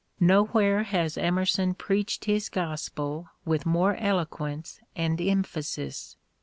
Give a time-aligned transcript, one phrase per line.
[0.19, 6.17] Nowhere has Emer son preached his gospel with more eloquence and emphasis.